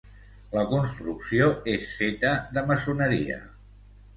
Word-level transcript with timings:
La 0.53 0.61
construcció 0.69 1.49
és 1.75 1.91
feta 1.99 2.33
de 2.57 2.65
maçoneria. 2.73 3.39